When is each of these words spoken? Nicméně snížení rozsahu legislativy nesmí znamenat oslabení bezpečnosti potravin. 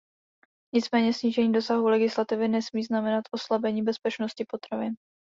Nicméně 0.73 1.13
snížení 1.13 1.53
rozsahu 1.53 1.87
legislativy 1.87 2.47
nesmí 2.47 2.83
znamenat 2.83 3.23
oslabení 3.31 3.83
bezpečnosti 3.83 4.45
potravin. 4.49 4.95